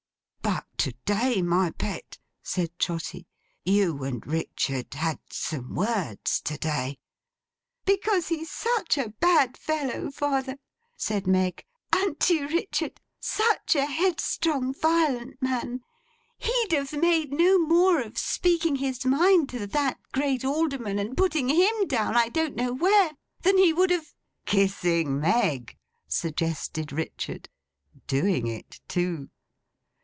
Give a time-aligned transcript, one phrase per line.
[0.43, 3.27] 'But, to day, my pet,' said Trotty.
[3.63, 6.97] 'You and Richard had some words to day.'
[7.85, 10.57] 'Because he's such a bad fellow, father,'
[10.97, 11.63] said Meg.
[11.93, 12.99] 'An't you, Richard?
[13.19, 15.81] Such a headstrong, violent man!
[16.39, 21.49] He'd have made no more of speaking his mind to that great Alderman, and putting
[21.49, 23.11] him down I don't know where,
[23.43, 24.15] than he would of—'
[24.47, 25.77] '—Kissing Meg,'
[26.07, 27.49] suggested Richard.
[28.07, 29.29] Doing it too!